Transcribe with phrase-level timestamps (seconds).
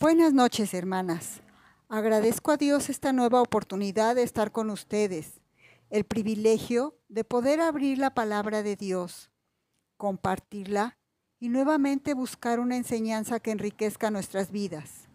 [0.00, 1.40] Buenas noches, hermanas.
[1.88, 5.40] Agradezco a Dios esta nueva oportunidad de estar con ustedes,
[5.90, 9.28] el privilegio de poder abrir la palabra de Dios,
[9.96, 10.98] compartirla
[11.40, 15.08] y nuevamente buscar una enseñanza que enriquezca nuestras vidas.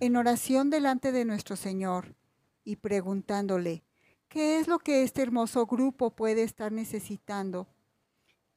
[0.00, 2.16] En oración delante de nuestro Señor
[2.64, 3.84] y preguntándole,
[4.28, 7.68] ¿qué es lo que este hermoso grupo puede estar necesitando?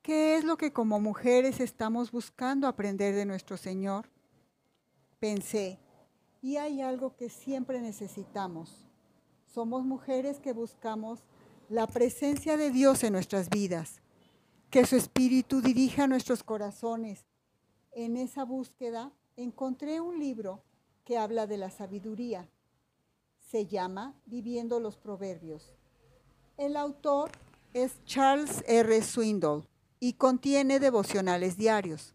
[0.01, 4.09] ¿Qué es lo que como mujeres estamos buscando aprender de nuestro Señor?
[5.19, 5.79] Pensé,
[6.41, 8.85] y hay algo que siempre necesitamos.
[9.45, 11.23] Somos mujeres que buscamos
[11.69, 14.01] la presencia de Dios en nuestras vidas,
[14.69, 17.25] que su espíritu dirija nuestros corazones.
[17.91, 20.61] En esa búsqueda encontré un libro
[21.05, 22.49] que habla de la sabiduría.
[23.39, 25.73] Se llama Viviendo los Proverbios.
[26.57, 27.31] El autor
[27.73, 29.01] es Charles R.
[29.01, 29.67] Swindoll
[29.99, 32.13] y contiene devocionales diarios.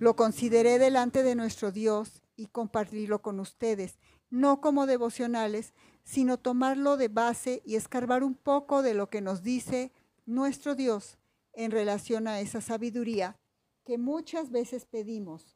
[0.00, 3.98] Lo consideré delante de nuestro Dios y compartirlo con ustedes,
[4.30, 9.42] no como devocionales, sino tomarlo de base y escarbar un poco de lo que nos
[9.42, 9.92] dice
[10.24, 11.18] nuestro Dios
[11.52, 13.38] en relación a esa sabiduría
[13.84, 15.54] que muchas veces pedimos,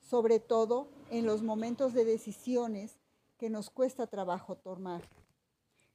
[0.00, 2.98] sobre todo en los momentos de decisiones
[3.36, 5.10] que nos cuesta trabajo tomar.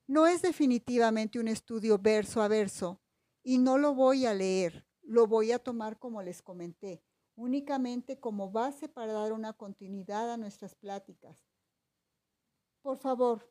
[0.06, 3.00] No es definitivamente un estudio verso a verso
[3.42, 7.02] y no lo voy a leer, lo voy a tomar como les comenté,
[7.40, 11.48] únicamente como base para dar una continuidad a nuestras pláticas.
[12.82, 13.50] Por favor,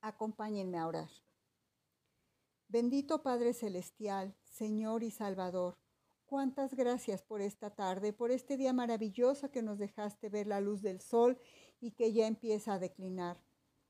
[0.00, 1.10] acompáñenme a orar.
[2.66, 5.78] Bendito Padre Celestial, Señor y Salvador,
[6.24, 10.80] cuántas gracias por esta tarde, por este día maravilloso que nos dejaste ver la luz
[10.80, 11.38] del sol
[11.80, 13.38] y que ya empieza a declinar.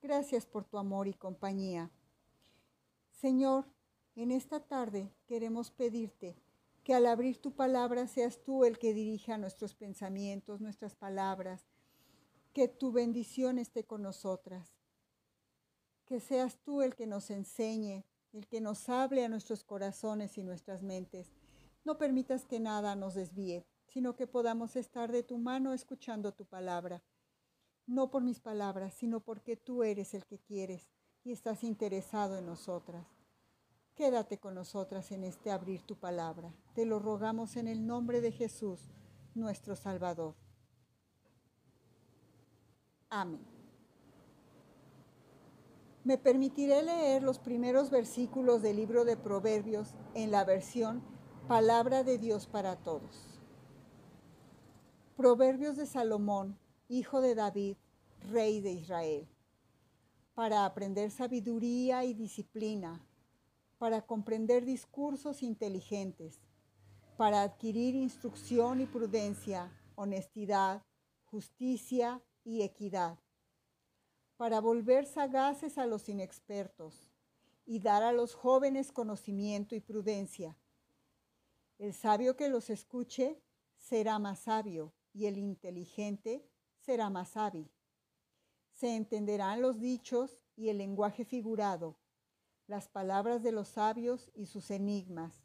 [0.03, 1.93] Gracias por tu amor y compañía.
[3.13, 3.65] Señor,
[4.17, 6.37] en esta tarde queremos pedirte
[6.85, 11.67] que al abrir tu palabra seas tú el que dirija nuestros pensamientos, nuestras palabras,
[12.53, 14.77] que tu bendición esté con nosotras,
[16.05, 20.45] que seas tú el que nos enseñe, el que nos hable a nuestros corazones y
[20.45, 21.33] nuestras mentes.
[21.85, 26.45] No permitas que nada nos desvíe, sino que podamos estar de tu mano escuchando tu
[26.45, 27.03] palabra.
[27.87, 30.89] No por mis palabras, sino porque tú eres el que quieres
[31.23, 33.14] y estás interesado en nosotras.
[33.95, 36.53] Quédate con nosotras en este abrir tu palabra.
[36.75, 38.81] Te lo rogamos en el nombre de Jesús,
[39.37, 40.35] nuestro Salvador.
[43.09, 43.47] Amén.
[46.03, 51.01] Me permitiré leer los primeros versículos del libro de Proverbios en la versión
[51.47, 53.41] Palabra de Dios para Todos.
[55.17, 57.77] Proverbios de Salomón, hijo de David,
[58.33, 59.29] rey de Israel,
[60.35, 63.01] para aprender sabiduría y disciplina
[63.85, 66.41] para comprender discursos inteligentes,
[67.19, 70.83] para adquirir instrucción y prudencia, honestidad,
[71.27, 73.19] justicia y equidad,
[74.39, 77.11] para volver sagaces a los inexpertos
[77.67, 80.57] y dar a los jóvenes conocimiento y prudencia.
[81.77, 83.39] El sabio que los escuche
[83.77, 87.71] será más sabio y el inteligente será más hábil.
[88.73, 91.99] Se entenderán los dichos y el lenguaje figurado
[92.67, 95.45] las palabras de los sabios y sus enigmas.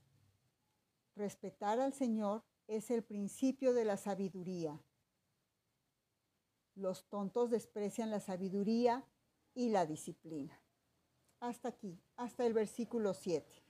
[1.15, 4.81] Respetar al Señor es el principio de la sabiduría.
[6.75, 9.05] Los tontos desprecian la sabiduría
[9.53, 10.61] y la disciplina.
[11.39, 13.63] Hasta aquí, hasta el versículo 7.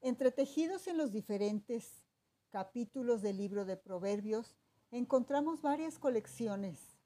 [0.00, 2.04] Entretejidos en los diferentes
[2.50, 4.56] capítulos del libro de Proverbios,
[4.90, 6.98] encontramos varias colecciones.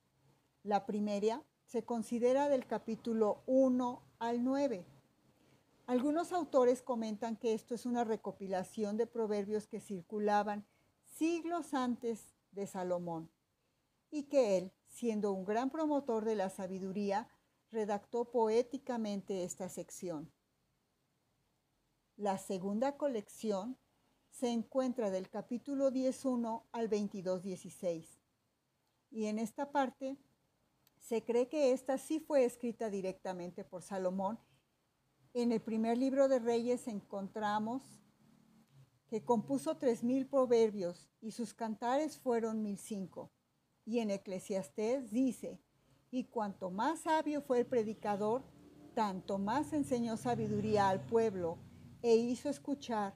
[0.62, 1.42] La primera
[1.72, 4.84] se considera del capítulo 1 al 9.
[5.87, 10.66] Algunos autores comentan que esto es una recopilación de proverbios que circulaban
[11.16, 13.31] siglos antes de Salomón
[14.10, 17.31] y que él, siendo un gran promotor de la sabiduría,
[17.71, 20.31] redactó poéticamente esta sección.
[22.19, 23.78] La segunda colección
[24.28, 28.18] se encuentra del capítulo 10.1 al 22.16
[29.10, 30.18] y en esta parte
[31.03, 34.39] se cree que esta sí fue escrita directamente por Salomón.
[35.34, 37.83] En el primer libro de Reyes encontramos
[39.09, 43.33] que compuso tres mil proverbios y sus cantares fueron mil cinco.
[43.84, 45.60] Y en Eclesiastés dice,
[46.13, 48.45] y cuanto más sabio fue el predicador,
[48.95, 51.59] tanto más enseñó sabiduría al pueblo,
[52.01, 53.15] e hizo escuchar,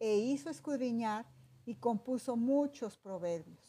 [0.00, 1.24] e hizo escudriñar,
[1.64, 3.67] y compuso muchos proverbios.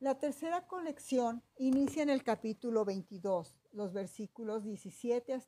[0.00, 5.38] La tercera colección inicia en el capítulo 22, los versículos 17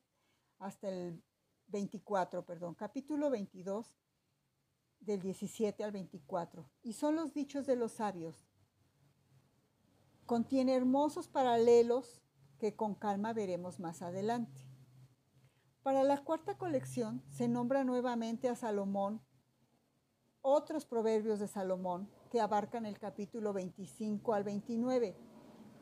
[0.59, 1.23] hasta el
[1.69, 3.95] 24, perdón, capítulo 22,
[4.99, 8.47] del 17 al 24, y son los dichos de los sabios.
[10.27, 12.21] Contiene hermosos paralelos
[12.59, 14.67] que con calma veremos más adelante.
[15.81, 19.19] Para la cuarta colección se nombra nuevamente a Salomón
[20.43, 25.15] otros proverbios de Salomón que abarcan el capítulo 25 al 29,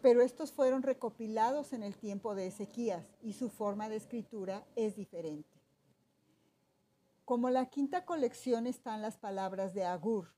[0.03, 4.95] pero estos fueron recopilados en el tiempo de Ezequías y su forma de escritura es
[4.95, 5.59] diferente.
[7.25, 10.31] Como la quinta colección están las palabras de Agur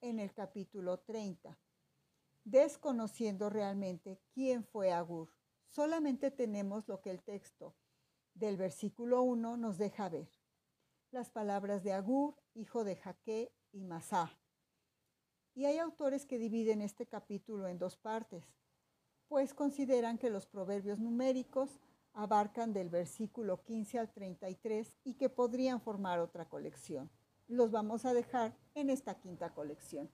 [0.00, 1.56] en el capítulo 30,
[2.44, 5.30] desconociendo realmente quién fue Agur.
[5.68, 7.76] Solamente tenemos lo que el texto
[8.34, 10.28] del versículo 1 nos deja ver.
[11.12, 14.30] Las palabras de Agur, hijo de Jaque y Masá.
[15.54, 18.44] Y hay autores que dividen este capítulo en dos partes,
[19.28, 21.80] pues consideran que los proverbios numéricos
[22.12, 27.10] abarcan del versículo 15 al 33 y que podrían formar otra colección.
[27.48, 30.10] Los vamos a dejar en esta quinta colección.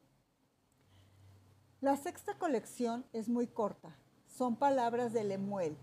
[1.81, 5.76] La sexta colección es muy corta, son palabras de Lemuel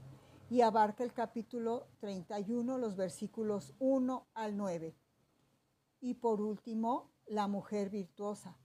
[0.49, 4.95] y abarca el capítulo 31, los versículos 1 al 9.
[6.03, 8.59] Y por último, la mujer virtuosa,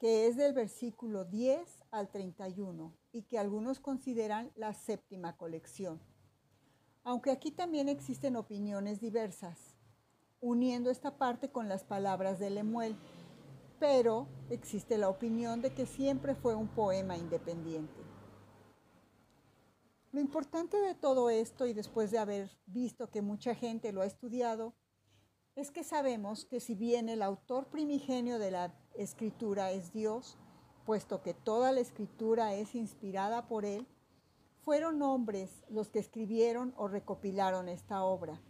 [0.00, 6.00] que es del versículo 10 al 31 y que algunos consideran la séptima colección
[7.04, 9.76] aunque aquí también existen opiniones diversas,
[10.40, 12.96] uniendo esta parte con las palabras de Lemuel,
[13.78, 18.00] pero existe la opinión de que siempre fue un poema independiente.
[20.12, 24.06] Lo importante de todo esto, y después de haber visto que mucha gente lo ha
[24.06, 24.74] estudiado,
[25.56, 30.36] es que sabemos que si bien el autor primigenio de la escritura es Dios,
[30.84, 33.86] puesto que toda la escritura es inspirada por Él,
[34.62, 38.40] fueron hombres los que escribieron o recopilaron esta obra.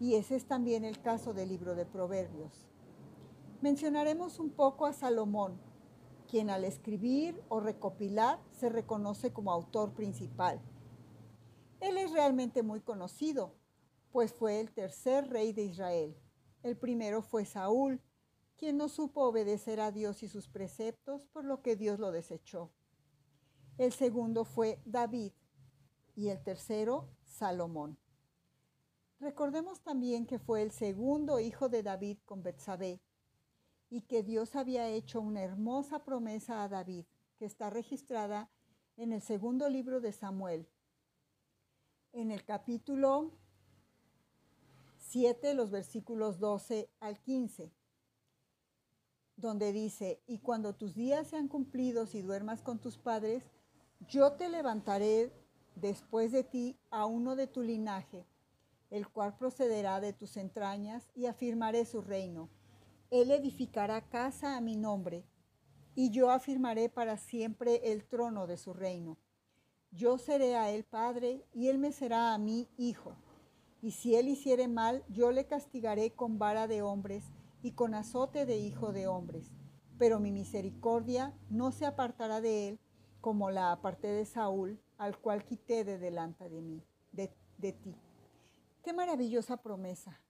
[0.00, 2.66] Y ese es también el caso del libro de Proverbios.
[3.60, 5.60] Mencionaremos un poco a Salomón,
[6.28, 10.60] quien al escribir o recopilar se reconoce como autor principal.
[11.80, 13.54] Él es realmente muy conocido,
[14.10, 16.16] pues fue el tercer rey de Israel.
[16.62, 18.00] El primero fue Saúl,
[18.56, 22.72] quien no supo obedecer a Dios y sus preceptos, por lo que Dios lo desechó.
[23.76, 25.32] El segundo fue David
[26.16, 27.96] y el tercero Salomón.
[29.20, 33.00] Recordemos también que fue el segundo hijo de David con Betsabé
[33.90, 37.06] y que Dios había hecho una hermosa promesa a David
[37.36, 38.50] que está registrada
[38.96, 40.68] en el segundo libro de Samuel.
[42.12, 43.32] En el capítulo
[45.08, 47.72] 7, los versículos 12 al 15,
[49.36, 53.42] donde dice, y cuando tus días sean cumplidos y duermas con tus padres,
[54.06, 55.32] yo te levantaré
[55.76, 58.26] después de ti a uno de tu linaje,
[58.90, 62.50] el cual procederá de tus entrañas, y afirmaré su reino.
[63.10, 65.24] Él edificará casa a mi nombre,
[65.94, 69.16] y yo afirmaré para siempre el trono de su reino.
[69.90, 73.16] Yo seré a él padre, y él me será a mí hijo.
[73.80, 77.24] Y si él hiciere mal, yo le castigaré con vara de hombres
[77.62, 79.50] y con azote de hijo de hombres.
[79.98, 82.78] Pero mi misericordia no se apartará de él,
[83.20, 86.82] como la aparté de Saúl, al cual quité de delante de mí,
[87.12, 87.94] de, de ti.
[88.82, 90.20] Qué maravillosa promesa,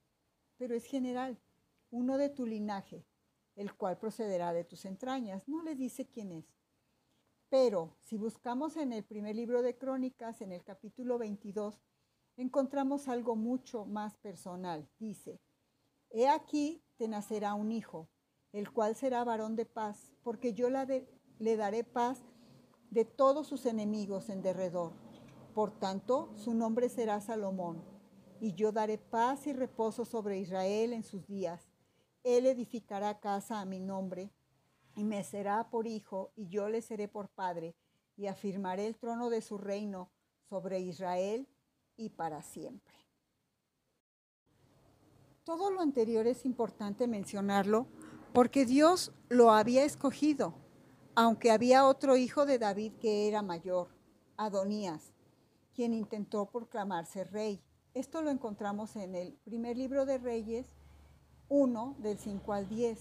[0.56, 1.38] pero es general,
[1.90, 3.04] uno de tu linaje,
[3.56, 5.46] el cual procederá de tus entrañas.
[5.48, 6.44] No le dice quién es.
[7.50, 11.80] Pero si buscamos en el primer libro de Crónicas, en el capítulo 22,
[12.38, 14.88] encontramos algo mucho más personal.
[14.98, 15.40] Dice,
[16.10, 18.08] He aquí te nacerá un hijo,
[18.52, 22.22] el cual será varón de paz, porque yo le daré paz
[22.90, 24.92] de todos sus enemigos en derredor.
[25.52, 27.82] Por tanto, su nombre será Salomón,
[28.40, 31.72] y yo daré paz y reposo sobre Israel en sus días.
[32.22, 34.30] Él edificará casa a mi nombre,
[34.94, 37.74] y me será por hijo, y yo le seré por padre,
[38.16, 40.10] y afirmaré el trono de su reino
[40.48, 41.48] sobre Israel
[41.98, 42.94] y para siempre.
[45.44, 47.86] Todo lo anterior es importante mencionarlo
[48.32, 50.54] porque Dios lo había escogido
[51.20, 53.88] aunque había otro hijo de David que era mayor,
[54.36, 55.12] Adonías,
[55.74, 57.60] quien intentó proclamarse rey.
[57.92, 60.76] Esto lo encontramos en el primer libro de Reyes
[61.48, 63.00] 1, del 5 al 10.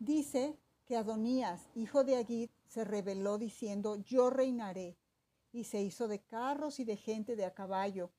[0.00, 4.98] Dice que Adonías, hijo de Agid, se rebeló diciendo, yo reinaré,
[5.54, 8.10] y se hizo de carros y de gente de a caballo,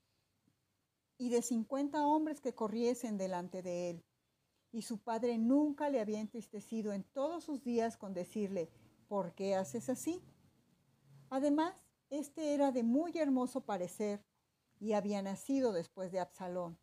[1.17, 4.05] y de cincuenta hombres que corriesen delante de él.
[4.71, 8.69] Y su padre nunca le había entristecido en todos sus días con decirle,
[9.09, 10.23] ¿por qué haces así?
[11.29, 11.75] Además,
[12.09, 14.23] este era de muy hermoso parecer
[14.79, 16.77] y había nacido después de Absalón.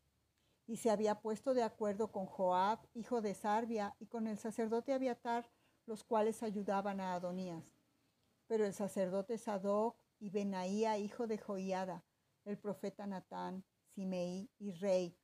[0.67, 4.93] y se había puesto de acuerdo con Joab, hijo de Sarbia, y con el sacerdote
[4.93, 5.51] Abiatar,
[5.87, 7.75] los cuales ayudaban a Adonías.
[8.47, 12.05] Pero el sacerdote Sadoc y Benaía, hijo de Joiada,
[12.45, 15.19] el profeta Natán, Simeí y rey,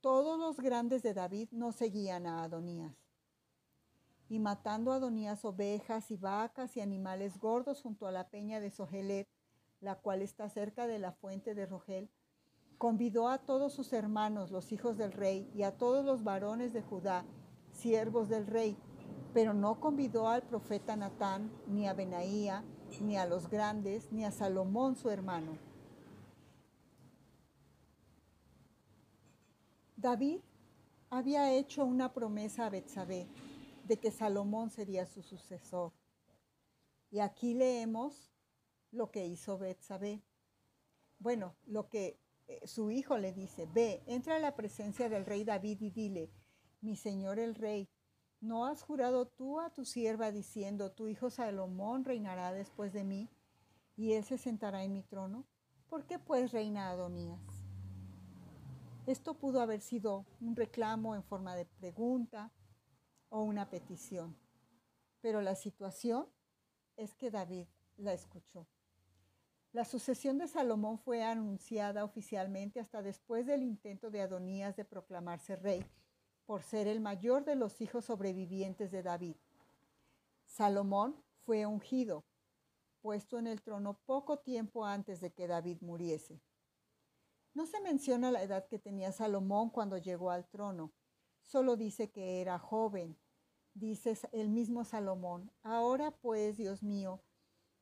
[0.00, 2.96] todos los grandes de David no seguían a Adonías.
[4.30, 8.70] Y matando a Adonías ovejas y vacas y animales gordos junto a la peña de
[8.70, 9.28] Sohelet,
[9.80, 12.08] la cual está cerca de la fuente de Rogel,
[12.78, 16.80] convidó a todos sus hermanos, los hijos del rey, y a todos los varones de
[16.80, 17.26] Judá,
[17.70, 18.78] siervos del rey,
[19.34, 22.64] pero no convidó al profeta Natán, ni a Benaía,
[23.00, 25.58] ni a los grandes, ni a Salomón su hermano.
[29.96, 30.40] David
[31.10, 33.26] había hecho una promesa a Betsabé
[33.84, 35.92] de que Salomón sería su sucesor.
[37.10, 38.30] Y aquí leemos
[38.92, 40.22] lo que hizo Betsabé.
[41.18, 45.44] Bueno, lo que eh, su hijo le dice, ve, entra a la presencia del rey
[45.44, 46.30] David y dile,
[46.80, 47.88] mi señor el rey,
[48.40, 53.28] ¿no has jurado tú a tu sierva diciendo, tu hijo Salomón reinará después de mí
[53.96, 55.44] y él se sentará en mi trono?
[55.88, 57.40] ¿Por qué pues reina Adonías?
[59.06, 62.52] Esto pudo haber sido un reclamo en forma de pregunta
[63.28, 64.36] o una petición,
[65.20, 66.26] pero la situación
[66.96, 67.66] es que David
[67.96, 68.66] la escuchó.
[69.72, 75.56] La sucesión de Salomón fue anunciada oficialmente hasta después del intento de Adonías de proclamarse
[75.56, 75.84] rey,
[76.50, 79.36] por ser el mayor de los hijos sobrevivientes de David.
[80.46, 81.14] Salomón
[81.44, 82.24] fue ungido,
[83.00, 86.40] puesto en el trono poco tiempo antes de que David muriese.
[87.54, 90.92] No se menciona la edad que tenía Salomón cuando llegó al trono,
[91.44, 93.16] solo dice que era joven.
[93.72, 97.22] Dice el mismo Salomón, ahora pues, Dios mío,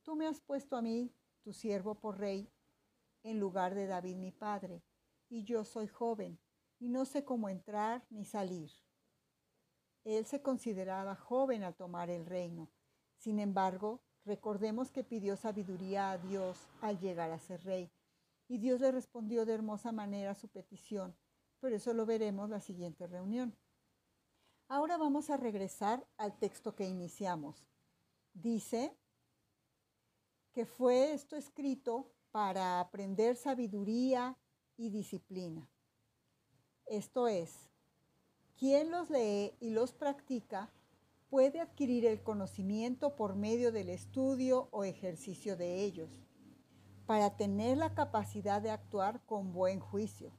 [0.03, 1.11] tú me has puesto a mí
[1.41, 2.47] tu siervo por rey,
[3.23, 4.83] en lugar de David mi padre,
[5.27, 6.37] y yo soy joven,
[6.79, 8.71] y no sé cómo entrar ni salir.
[10.05, 12.69] Él se consideraba joven al tomar el reino.
[13.17, 17.91] Sin embargo, recordemos que pidió sabiduría a Dios al llegar a ser rey,
[18.47, 21.15] y Dios le respondió de hermosa manera a su petición,
[21.59, 23.55] pero eso lo veremos la siguiente reunión.
[24.67, 27.67] Ahora vamos a regresar al texto que iniciamos.
[28.33, 28.97] Dice,
[30.53, 34.37] que fue esto escrito para aprender sabiduría
[34.77, 35.69] y disciplina.
[36.89, 37.69] Esto es,
[38.57, 40.71] quien los lee y los practica
[41.29, 46.09] puede adquirir el conocimiento por medio del estudio o ejercicio de ellos,
[47.05, 50.31] para tener la capacidad de actuar con buen juicio.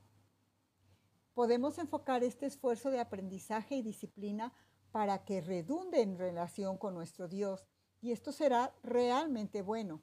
[1.35, 4.53] Podemos enfocar este esfuerzo de aprendizaje y disciplina
[4.91, 7.69] para que redunde en relación con nuestro Dios
[8.01, 10.03] y esto será realmente bueno.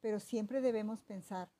[0.00, 1.50] Pero siempre debemos pensar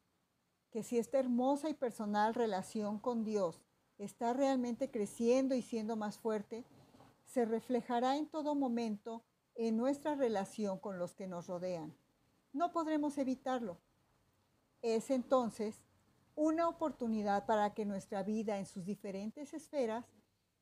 [0.70, 3.60] que si esta hermosa y personal relación con Dios
[3.98, 6.64] está realmente creciendo y siendo más fuerte,
[7.24, 9.24] se reflejará en todo momento
[9.54, 11.94] en nuestra relación con los que nos rodean.
[12.52, 13.78] No podremos evitarlo.
[14.82, 15.82] Es entonces
[16.36, 20.04] una oportunidad para que nuestra vida en sus diferentes esferas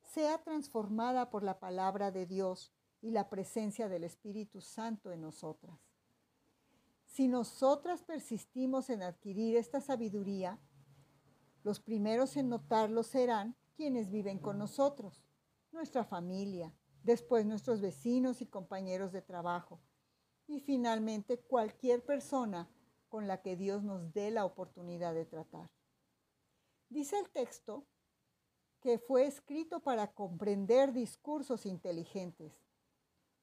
[0.03, 5.79] sea transformada por la palabra de Dios y la presencia del Espíritu Santo en nosotras.
[7.07, 10.59] Si nosotras persistimos en adquirir esta sabiduría,
[11.63, 15.25] los primeros en notarlo serán quienes viven con nosotros,
[15.71, 19.81] nuestra familia, después nuestros vecinos y compañeros de trabajo,
[20.47, 22.69] y finalmente cualquier persona
[23.09, 25.71] con la que Dios nos dé la oportunidad de tratar.
[26.89, 27.87] Dice el texto
[28.81, 32.63] que fue escrito para comprender discursos inteligentes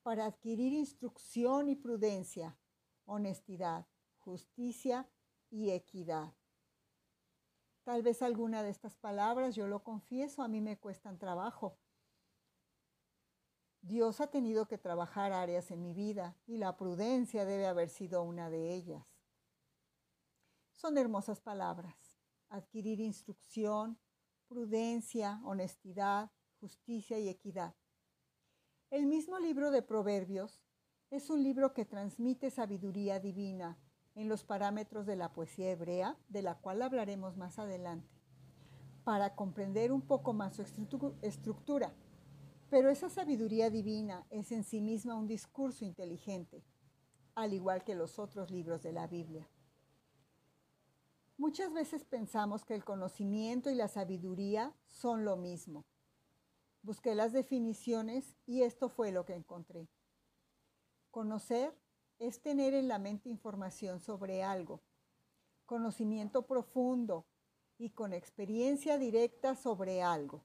[0.03, 2.57] para adquirir instrucción y prudencia,
[3.05, 3.85] honestidad,
[4.17, 5.09] justicia
[5.49, 6.33] y equidad.
[7.89, 11.79] Tal vez alguna de estas palabras, yo lo confieso, a mí me cuestan trabajo.
[13.81, 18.21] Dios ha tenido que trabajar áreas en mi vida y la prudencia debe haber sido
[18.21, 19.17] una de ellas.
[20.71, 22.15] Son hermosas palabras.
[22.49, 23.97] Adquirir instrucción,
[24.47, 26.29] prudencia, honestidad,
[26.59, 27.73] justicia y equidad.
[28.91, 30.61] El mismo libro de Proverbios
[31.09, 33.79] es un libro que transmite sabiduría divina
[34.19, 38.09] en los parámetros de la poesía hebrea, de la cual hablaremos más adelante,
[39.03, 40.63] para comprender un poco más su
[41.21, 41.93] estructura.
[42.69, 46.63] Pero esa sabiduría divina es en sí misma un discurso inteligente,
[47.35, 49.47] al igual que los otros libros de la Biblia.
[51.37, 55.85] Muchas veces pensamos que el conocimiento y la sabiduría son lo mismo
[56.81, 59.89] Busqué las definiciones y esto fue lo que encontré.
[61.11, 61.77] Conocer
[62.19, 64.81] es tener en la mente información sobre algo.
[65.65, 67.25] Conocimiento profundo
[67.77, 70.43] y con experiencia directa sobre algo.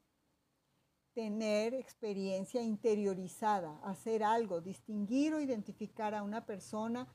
[1.14, 7.08] Tener experiencia interiorizada, hacer algo, distinguir o identificar a una persona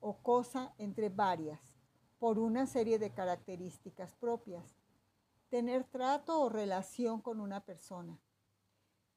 [0.00, 1.60] o cosa entre varias,
[2.18, 4.78] por una serie de características propias.
[5.50, 8.18] Tener trato o relación con una persona.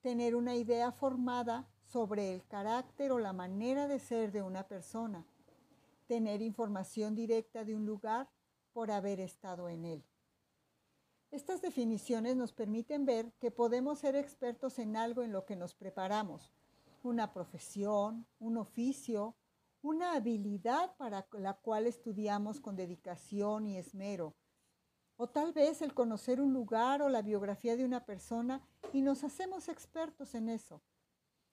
[0.02, 5.26] Tener una idea formada sobre el carácter o la manera de ser de una persona.
[6.08, 8.28] Tener información directa de un lugar
[8.74, 10.04] por haber estado en él.
[11.30, 15.76] Estas definiciones nos permiten ver que podemos ser expertos en algo en lo que nos
[15.76, 16.52] preparamos,
[17.04, 19.36] una profesión, un oficio,
[19.82, 24.36] una habilidad para la cual estudiamos con dedicación y esmero,
[25.22, 28.60] o tal vez el conocer un lugar o la biografía de una persona
[28.92, 30.82] y nos hacemos expertos en eso.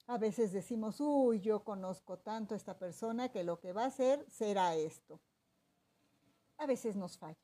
[0.07, 3.89] A veces decimos, uy, yo conozco tanto a esta persona que lo que va a
[3.89, 5.21] hacer será esto.
[6.57, 7.37] A veces nos falla.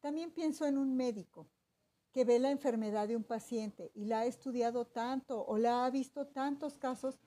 [0.00, 1.46] También pienso en un médico
[2.10, 5.90] que ve la enfermedad de un paciente y la ha estudiado tanto o la ha
[5.90, 7.18] visto tantos casos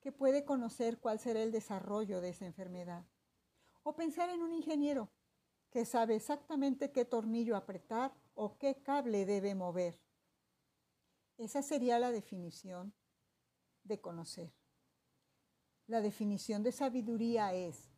[0.00, 3.04] que puede conocer cuál será el desarrollo de esa enfermedad.
[3.82, 5.10] O pensar en un ingeniero
[5.74, 10.00] que sabe exactamente qué tornillo apretar o qué cable debe mover.
[11.36, 12.94] Esa sería la definición
[13.82, 14.54] de conocer.
[15.88, 17.90] La definición de sabiduría es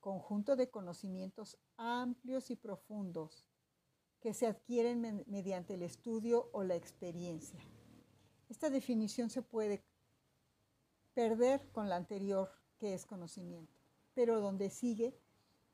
[0.00, 3.44] conjunto de conocimientos amplios y profundos
[4.20, 7.60] que se adquieren mediante el estudio o la experiencia.
[8.48, 9.84] Esta definición se puede
[11.12, 13.76] perder con la anterior, que es conocimiento,
[14.14, 15.20] pero donde sigue,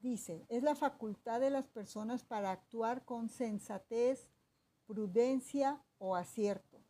[0.01, 4.29] dice, es la facultad de las personas para actuar con sensatez,
[4.87, 6.81] prudencia o acierto,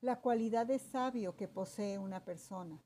[0.00, 2.82] la cualidad de sabio que posee una persona.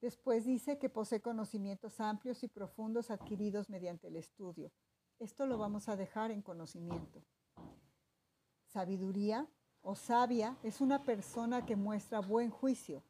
[0.00, 4.70] Después dice que posee conocimientos amplios y profundos adquiridos mediante el estudio.
[5.18, 7.22] Esto lo vamos a dejar en conocimiento.
[8.66, 9.48] Sabiduría
[9.80, 13.04] o sabia es una persona que muestra buen juicio,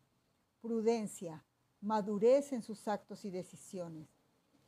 [0.61, 1.46] prudencia,
[1.87, 4.09] madurez en sus actos y decisiones.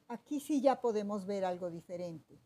[0.07, 2.40] Aquí sí ya podemos ver algo diferente.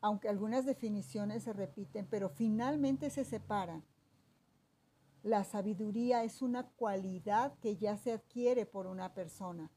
[0.00, 3.82] Aunque algunas definiciones se repiten, pero finalmente se separan.
[5.22, 9.70] La sabiduría es una cualidad que ya se adquiere por una persona.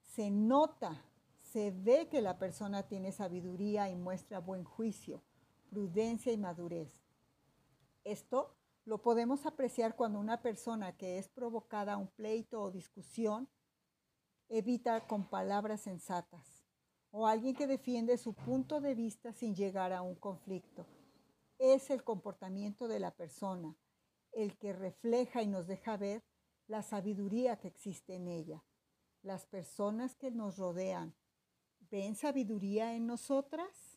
[0.00, 1.04] Se nota
[1.52, 5.22] se ve que la persona tiene sabiduría y muestra buen juicio,
[5.68, 7.02] prudencia y madurez.
[8.04, 13.48] Esto lo podemos apreciar cuando una persona que es provocada a un pleito o discusión
[14.48, 16.64] evita con palabras sensatas
[17.10, 20.86] o alguien que defiende su punto de vista sin llegar a un conflicto.
[21.58, 23.76] Es el comportamiento de la persona
[24.32, 26.24] el que refleja y nos deja ver
[26.66, 28.64] la sabiduría que existe en ella.
[29.22, 31.14] Las personas que nos rodean
[31.92, 33.91] ¿Ven sabiduría en nosotras?